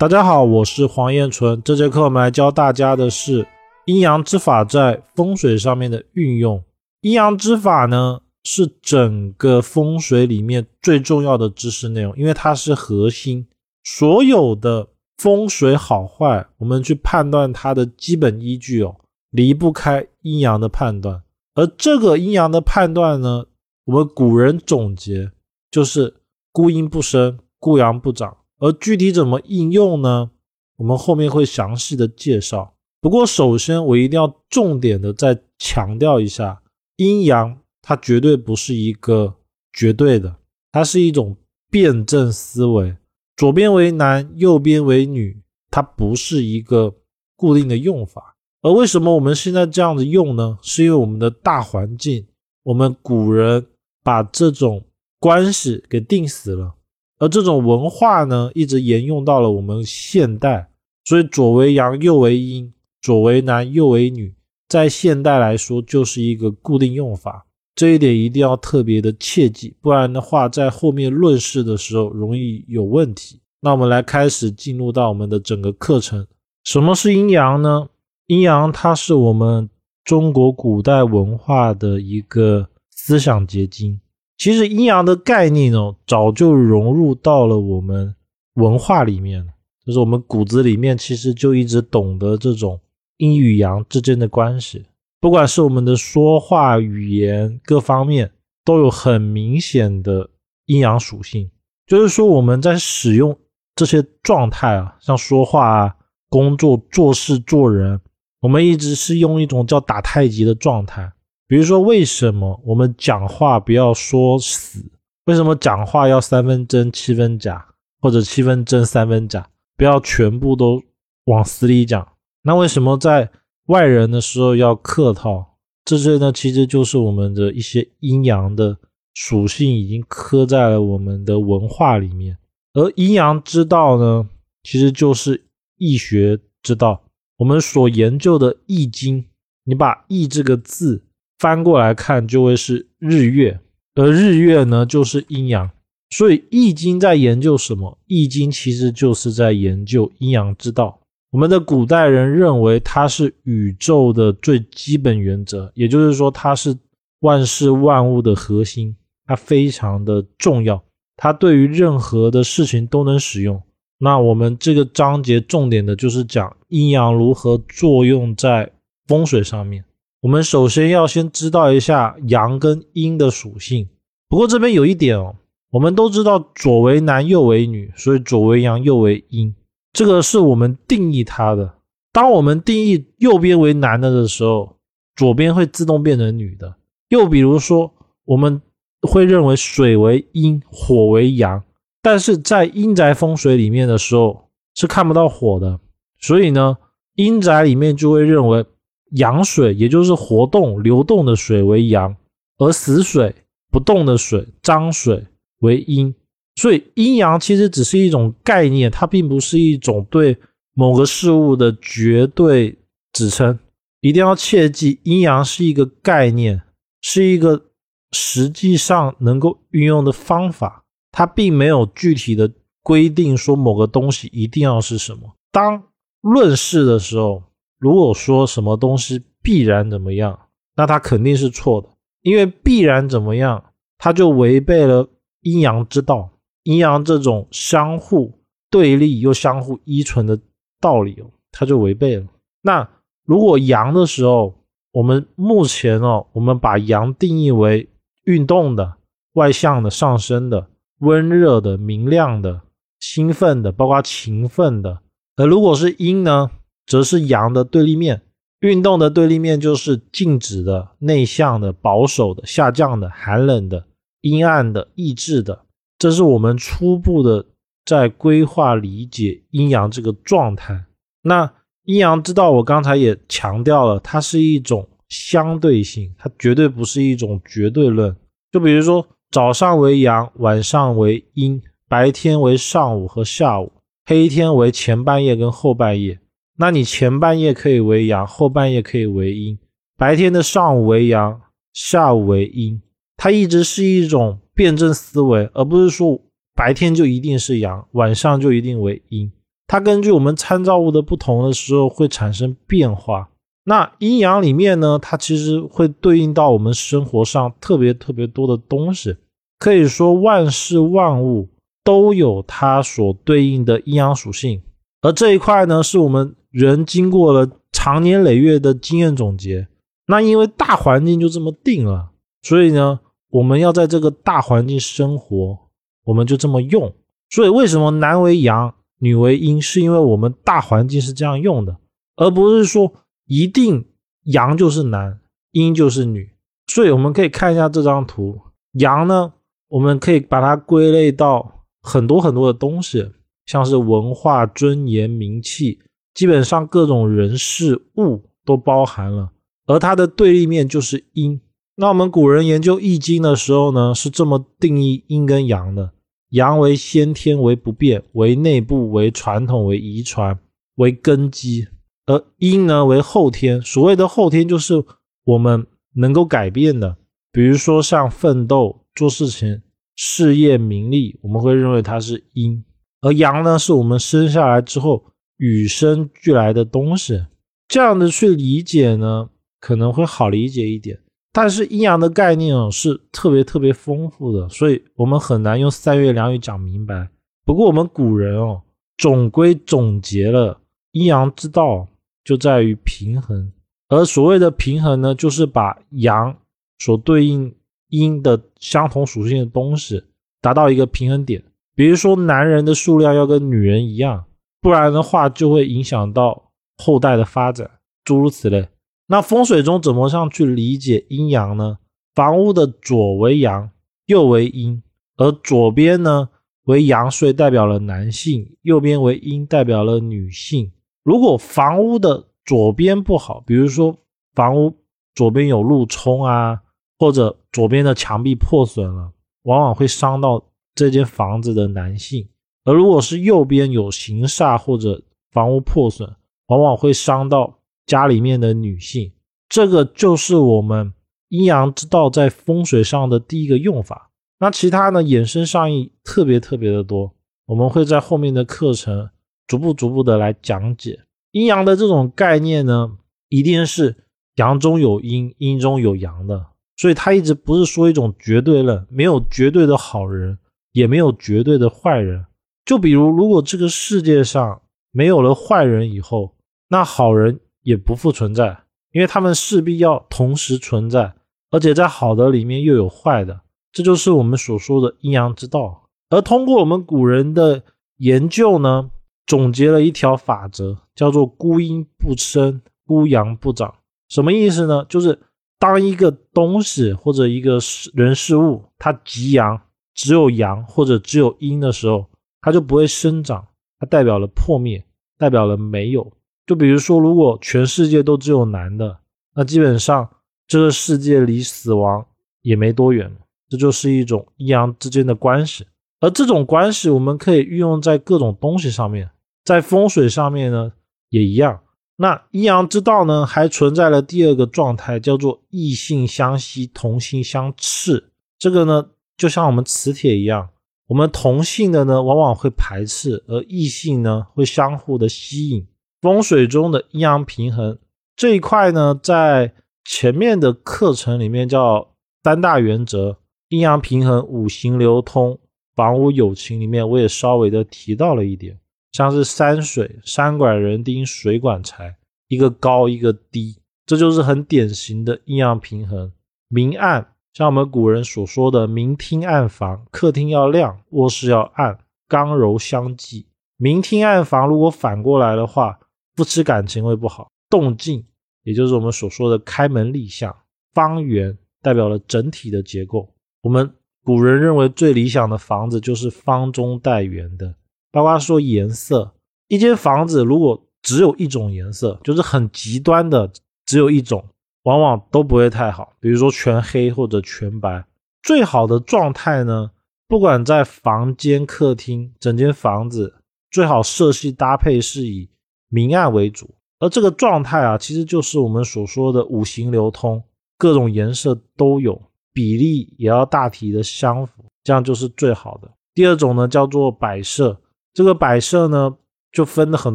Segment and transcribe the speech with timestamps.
[0.00, 1.62] 大家好，我是黄彦纯。
[1.62, 3.46] 这节课我们来教大家的是
[3.84, 6.64] 阴阳之法在风水上面的运用。
[7.02, 13.46] 阴阳之法呢，是整个风水里面最重要的知识内容，因为它是核心。
[13.84, 14.88] 所有的
[15.18, 18.96] 风水好坏，我们去判断它的基本依据哦，
[19.28, 21.22] 离不开阴阳的判断。
[21.54, 23.44] 而这个阴阳的判断呢，
[23.84, 25.30] 我们古人总结
[25.70, 26.22] 就是
[26.52, 28.38] 孤阴不生，孤阳不长。
[28.60, 30.30] 而具体怎么应用呢？
[30.76, 32.74] 我们后面会详细的介绍。
[33.00, 36.62] 不过首先我一定要重点的再强调一下。
[36.96, 39.34] 阴阳它绝对不是一个
[39.72, 40.36] 绝对的，
[40.70, 41.36] 它是一种
[41.70, 42.94] 辩证思维。
[43.36, 46.94] 左边为男，右边为女，它不是一个
[47.36, 48.36] 固定的用法。
[48.60, 50.58] 而为什么我们现在这样子用呢？
[50.60, 52.26] 是因为我们的大环境，
[52.64, 53.66] 我们古人
[54.02, 54.84] 把这种
[55.18, 56.74] 关系给定死了，
[57.20, 60.68] 而这种文化呢，一直沿用到了我们现代。
[61.04, 64.34] 所以左为阳，右为阴；左为男，右为女。
[64.68, 67.44] 在现代来说，就是一个固定用法，
[67.74, 73.40] 这一点一定要特别的切记，不然的话，在后面论事的时候容易有问题。
[73.60, 76.26] 那我们来开始进入到我们的整个课程。
[76.64, 77.88] 什么是阴阳呢？
[78.28, 79.68] 阴阳它是我们
[80.04, 84.00] 中国古代文化的一个思想结晶。
[84.40, 88.14] 其实阴阳的概念呢，早就融入到了我们
[88.54, 89.46] 文化里面
[89.84, 92.80] 就是我们骨子里面其实就一直懂得这种。
[93.18, 94.86] 阴与阳之间的关系，
[95.20, 98.30] 不管是我们的说话语言各方面，
[98.64, 100.30] 都有很明显的
[100.64, 101.50] 阴阳属性。
[101.86, 103.38] 就是说，我们在使用
[103.76, 105.94] 这些状态啊，像说话啊、
[106.30, 108.00] 工作、做事、做人，
[108.40, 111.12] 我们一直是用一种叫打太极的状态。
[111.50, 114.88] 比如说，为什么我们讲话不要说死？
[115.24, 119.50] 为什么讲话要三分真七分假，或者七分真三分假？
[119.76, 120.80] 不要全部都
[121.24, 122.06] 往死里讲。
[122.42, 123.32] 那为什么在
[123.66, 125.56] 外人的时候要客套？
[125.84, 128.78] 这些呢，其实就是我们的一些阴阳的
[129.14, 132.38] 属性已经刻在了我们的文化里面。
[132.74, 134.28] 而阴阳之道呢，
[134.62, 137.02] 其实就是易学之道。
[137.38, 139.22] 我们所研究的《易经》，
[139.64, 141.02] 你把“易”这个字
[141.40, 143.58] 翻过来看，就会是日月，
[143.94, 145.70] 而日月呢，就是阴阳。
[146.10, 147.90] 所以，《易经》在研究什么？
[148.06, 151.00] 《易经》其实就是在研究阴阳之道。
[151.30, 156.76] 我们的古代人认为它是宇宙的最基本原则，也就是说，它是
[157.20, 158.94] 万事万物的核心，
[159.26, 160.82] 它非常的重要，
[161.16, 163.62] 它对于任何的事情都能使用。
[163.98, 168.70] 那我们这个章节重点的就是讲阴阳如何作用在
[169.06, 169.84] 风水上面。
[170.20, 173.88] 我们首先要先知道一下阳跟阴的属性。
[174.28, 175.36] 不过这边有一点哦，
[175.70, 179.54] 我们都知道左为男，右为女，所以左为阳，右为阴。
[179.92, 181.74] 这个是我们定义它的。
[182.12, 184.76] 当我们定义右边为男的的时候，
[185.16, 186.76] 左边会自动变成女的。
[187.08, 187.92] 又比如说，
[188.24, 188.60] 我们
[189.02, 191.62] 会认为水为阴，火为阳，
[192.02, 195.80] 但是在阴宅风水里面的时候是看不到火的，
[196.20, 196.76] 所以呢，
[197.14, 198.64] 阴宅里面就会认为
[199.10, 202.16] 阳水，也就是活动、流动的水为阳，
[202.58, 203.34] 而死水、
[203.70, 205.26] 不动的水、脏水
[205.60, 206.14] 为阴。
[206.56, 210.36] 所以阴阳其实只是一种概念，它并不是一种对
[210.74, 212.78] 某个事物的绝对
[213.12, 213.58] 指称。
[214.00, 216.62] 一定要切记，阴阳是一个概念，
[217.02, 217.66] 是一个
[218.12, 220.84] 实际上能够运用的方法。
[221.12, 222.50] 它并没有具体的
[222.82, 225.34] 规定说某个东西一定要是什么。
[225.50, 225.82] 当
[226.20, 227.42] 论事的时候，
[227.80, 230.38] 如果说什么东西必然怎么样，
[230.76, 231.88] 那它肯定是错的，
[232.22, 233.64] 因为必然怎么样，
[233.98, 235.08] 它就违背了
[235.40, 236.30] 阴阳之道。
[236.64, 238.38] 阴阳这种相互
[238.70, 240.38] 对立又相互依存的
[240.78, 242.26] 道理哦，它就违背了。
[242.60, 242.86] 那
[243.24, 244.54] 如果阳的时候，
[244.92, 247.88] 我们目前哦，我们把阳定义为
[248.24, 248.96] 运动的、
[249.32, 250.68] 外向的、上升的、
[250.98, 252.60] 温热的、明亮的、
[252.98, 255.00] 兴奋的，包括勤奋的。
[255.36, 256.50] 而如果是阴呢，
[256.90, 258.20] 则是阳的对立面。
[258.58, 263.84] 运动的对立面就是静止的、内向的、保守的、下降的、寒冷的、
[264.20, 265.60] 阴暗的、抑制的。
[265.98, 267.46] 这是我们初步的
[267.86, 270.84] 在规划理解阴阳这个状态。
[271.22, 271.50] 那
[271.84, 278.14] 阴阳之道，我刚才也强调了，它是一种相对性，它绝对不是一种绝对论。
[278.52, 283.72] 就比如说，早上为阳，晚上为阴；白天为上午和下午，
[284.04, 286.19] 黑天为前半夜跟后半夜。
[286.60, 289.58] 那你前半夜可以为阳，后半夜可以为阴。
[289.96, 291.40] 白天的上午为阳，
[291.72, 292.80] 下午为阴。
[293.16, 294.38] 它一直是一种。
[294.52, 296.20] 辩证思维，而不是说
[296.54, 299.32] 白天就一定是阳，晚上就一定为阴。
[299.66, 303.30] 它根据我们参照物的不同的时候会产生变化。
[303.64, 309.16] 那阴阳里面呢，它其实会对应到我们生活上特别特别多的东西，
[309.58, 311.48] 可以说万事万物
[311.82, 314.60] 都有它所对应的阴阳属性。
[315.00, 319.68] 而这一块呢，是我们人经过了长年累月的经验总结。
[320.06, 322.10] 那因为大环境就这么定了，
[322.42, 323.00] 所以呢，
[323.30, 325.58] 我们要在这个大环境生活，
[326.04, 326.92] 我们就这么用。
[327.28, 328.74] 所以为什么男为阳？
[329.02, 331.78] 女为阴，是因为我们大环境是这样用的，
[332.16, 332.92] 而不是说
[333.24, 333.86] 一定
[334.24, 335.20] 阳就是男，
[335.52, 336.32] 阴就是女。
[336.66, 338.38] 所以我们可以看一下这张图，
[338.72, 339.32] 阳呢，
[339.68, 343.10] 我们可以把它归类到很多很多的东西，
[343.46, 345.78] 像是文化、尊严、名气，
[346.20, 349.30] 基本上各种人事物都包含了。
[349.64, 351.40] 而它的对立面就是阴。
[351.76, 355.92] 那我们古人研究易经的时候呢，是这么定义阴跟阳的。
[356.28, 360.38] 阳为先天，为不变，为内部，为传统，为遗传，
[360.74, 361.64] 为根基；
[362.04, 363.62] 而阴呢为后天。
[363.62, 364.84] 所谓的后天，就是
[365.24, 366.98] 我们能够改变的，
[367.32, 369.62] 比如说像奋斗、做事情、
[369.96, 372.62] 事业、名利，我们会认为它是阴；
[373.00, 375.06] 而阳呢，是我们生下来之后
[375.40, 377.26] 与生俱来的东西。
[377.66, 381.00] 这样的去理解呢，可能会好理解一点。
[381.32, 387.08] 但是阴阳的概念是特别特别丰富的，所以我们很难用三言两语讲明白。
[387.44, 388.60] 不过我们古人哦
[388.98, 390.60] 总归总结了
[390.90, 391.88] 阴阳之道
[392.24, 393.52] 就在于平衡，
[393.88, 396.36] 而所谓的平衡呢，就是把阳
[396.80, 397.54] 所对应
[397.88, 400.02] 阴的相同属性的东西
[400.40, 401.42] 达到一个平衡点。
[401.76, 404.24] 比如说男人的数量要跟女人一样，
[404.60, 407.70] 不然的话就会影响到后代的发展，
[408.04, 408.68] 诸如此类。
[409.06, 411.78] 那风水中怎么上去理解阴阳呢？
[412.14, 413.70] 房屋的左为阳，
[414.06, 414.82] 右为阴，
[415.16, 416.28] 而左边呢
[416.64, 420.70] 为阳，所以代表了男性；右边为阴，代表了女性。
[421.02, 423.96] 如果房屋的左边不好，比如说
[424.34, 424.76] 房屋
[425.14, 426.60] 左边有路冲啊，
[426.98, 429.12] 或者左边的墙壁破损了，
[429.42, 432.24] 往往会伤到这间房子的男性；
[432.70, 435.02] 而如果是右边有形煞或者
[435.32, 436.14] 房屋破损，
[436.46, 437.56] 往往会伤到。
[437.86, 439.10] 家里面的女性，
[439.48, 440.92] 这个就是我们
[441.30, 444.12] 阴阳之道在风水上的第一个用法。
[444.38, 447.12] 那其他呢，衍生上意特别特别的多，
[447.46, 449.10] 我们会在后面的课程
[449.48, 451.00] 逐步逐步的来讲解
[451.32, 452.96] 阴阳的这种概念呢，
[453.28, 453.96] 一定是
[454.36, 456.46] 阳中有阴，阴中有阳的。
[456.76, 460.38] 所以它一直不是说一种绝对论，没有绝对的好人，
[460.70, 462.24] 也没有绝对的坏人。
[462.70, 464.62] 就比如，如果这个世界上
[464.92, 466.36] 没有了坏人以后，
[466.68, 467.40] 那好人。
[467.62, 468.58] 也不复存在，
[468.92, 471.12] 因为他们势必要同时存在，
[471.50, 473.40] 而且在好的里面又有坏的，
[473.70, 475.90] 这就是我们所说的阴阳之道。
[476.08, 477.62] 而通过我们古人的
[477.98, 478.90] 研究呢，
[479.26, 483.74] 总结了一条法则，叫做孤阴不生，孤阳不长。
[484.08, 484.86] 什么意思呢？
[484.88, 485.18] 就是
[485.58, 487.58] 当一个东西或者一个
[487.92, 489.60] 人事物它极阳，
[489.92, 492.06] 只有阳或者只有阴的时候，
[492.40, 493.46] 它就不会生长，
[493.78, 494.84] 它代表了破灭，
[495.18, 496.12] 代表了没有。
[496.46, 498.98] 就比如说，如果全世界都只有男的，
[499.34, 500.08] 那基本上
[500.46, 502.04] 这个世界离死亡
[502.42, 503.16] 也没多远了。
[503.48, 505.66] 这就是一种阴阳之间的关系，
[506.00, 509.10] 而这种关系我们可以运用在各种东西上面，
[509.44, 510.72] 在风水上面呢
[511.08, 511.60] 也一样。
[511.96, 518.10] 那阴阳之道呢，还存在了第二个状态，叫做异性相吸，同性相斥。
[518.38, 520.48] 这个呢，就像我们磁铁一样，
[520.90, 525.64] 我们同性的呢往往会排斥，而异性呢会相互的吸引。
[526.00, 527.78] 风水中的阴阳平衡
[528.16, 529.54] 这一块呢，在
[529.84, 531.94] 前面的课程里面叫
[532.24, 533.18] 三大原则：
[533.50, 535.38] 阴阳平衡、五行流通、
[535.76, 538.58] 房屋友情里面，我也稍微的提到了一点，
[538.90, 541.94] 像是山水，山管人丁，水管财，
[542.26, 543.56] 一个高一个低，
[543.86, 546.10] 这就是很典型的阴阳平衡。
[546.48, 553.26] 明暗，像我们古人所说的明厅暗房，客厅要亮，卧室要暗，刚柔相济。
[553.56, 555.78] 明厅暗房如果反过来的话。
[556.16, 558.04] 夫妻感情会不好，动静
[558.42, 560.36] 也就是我们所说的开门立向，
[560.74, 563.08] 方圆代表了整体的结构。
[563.40, 563.72] 我们
[564.04, 567.54] 古人认为最理想的房子就是方中带圆的。
[567.90, 569.14] 包括说颜色，
[569.48, 573.30] 一间房子如果只有一种颜色，就是很极端的
[573.64, 574.22] 只有一种，
[574.62, 575.94] 往往都不会太好。
[576.00, 577.84] 比如说全黑或者全白，
[578.22, 579.70] 最好的状态呢，
[580.06, 583.14] 不管在房间、客厅，整间房子
[583.50, 585.28] 最好色系搭配是以。
[585.72, 590.20] 明暗为主，而这个状态啊，其实就是我们所说的五行流通，
[590.58, 592.02] 各种颜色都有，
[592.32, 595.70] 比例也要大体的相符，这样就是最好的。
[595.94, 597.56] 第二种呢，叫做摆设，
[597.94, 598.96] 这个摆设呢，
[599.30, 599.94] 就分了很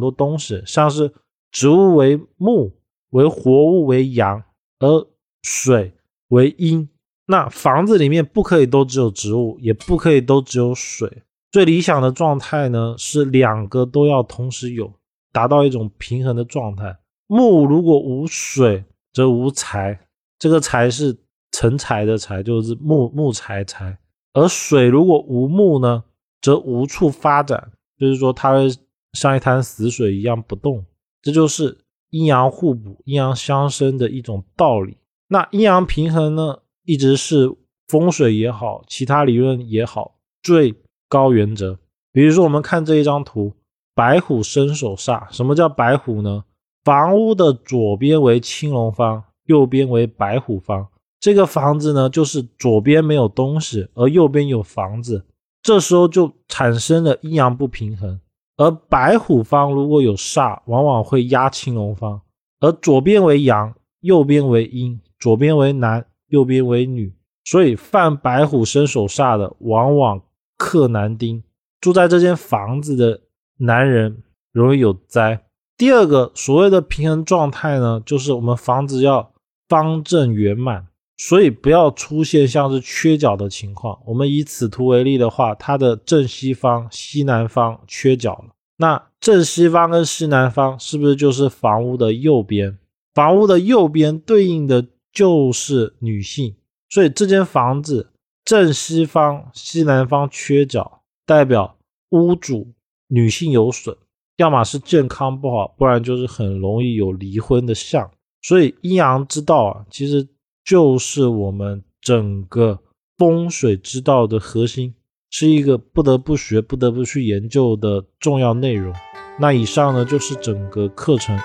[0.00, 1.12] 多东西，像是
[1.52, 2.72] 植物为木，
[3.10, 4.42] 为活物为阳，
[4.78, 5.06] 而
[5.42, 5.94] 水
[6.28, 6.88] 为阴。
[7.26, 11.22] 那房子里面不可以都只有植物，也不可以都只有水。
[11.50, 14.92] 最理想的状态呢，是两个都要同时有，
[15.32, 16.98] 达到一种平衡的状态。
[17.26, 19.98] 木如果无水，则无财，
[20.38, 21.16] 这个财是
[21.50, 23.98] 成材的材，就是木木材材。
[24.34, 26.04] 而水如果无木呢，
[26.42, 28.68] 则无处发展，就是说它会
[29.14, 30.84] 像一滩死水一样不动。
[31.22, 31.76] 这就是
[32.10, 34.96] 阴阳互补、阴阳相生的一种道理。
[35.28, 37.54] 那阴阳平衡呢，一直是
[37.88, 40.74] 风水也好，其他理论也好，最
[41.08, 41.78] 高原则。
[42.12, 43.52] 比如说，我们看这一张图，
[43.94, 45.30] 白虎生手煞。
[45.30, 46.44] 什么叫白虎呢？
[46.84, 50.86] 房屋的左边为青龙方，右边为白虎方。
[51.18, 55.24] 这个房子呢，就是左边没有东西，而右边有房子，
[55.62, 58.20] 这时候就产生了阴阳不平衡。
[58.56, 62.20] 而白虎方如果有煞，往往会压青龙方。
[62.60, 70.22] 而左边为阳，右边为阴，左边为男，右边为女，所以犯白虎生手煞的，往往
[70.56, 71.42] 克男丁。
[71.80, 73.20] 住在这间房子的
[73.58, 74.22] 男人
[74.52, 75.44] 容易有灾。
[75.76, 79.32] 第二个所谓的平衡状态呢，就是我们房子要
[79.68, 80.86] 方正圆满，
[81.16, 83.98] 所以不要出现像是缺角的情况。
[84.04, 88.54] 我们以此图为例的话，它的正西方、西南方缺角了。
[88.78, 92.78] 那正西方跟西南方是不是就是房屋的右边？
[93.14, 96.54] 房屋的右边对应的就是女性，
[96.90, 98.10] 所以这间房子
[98.44, 101.78] 正西方、西南方缺角，代表
[102.10, 102.74] 屋主
[103.08, 103.96] 女性有损。
[104.36, 108.10] 要么是健康不好，不然就是很容易有离婚的相。
[108.42, 110.28] 所以阴阳之道啊，其实
[110.66, 112.80] 就是我们整个
[113.16, 114.94] 风水之道的核心，
[115.30, 118.92] 是一个不得不学、不得不去研究的重要内容。
[119.38, 121.38] 那以上呢，就是整个课程